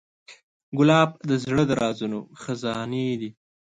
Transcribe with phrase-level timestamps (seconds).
[0.77, 3.29] ګلاب د زړه د رازونو خزانې ده.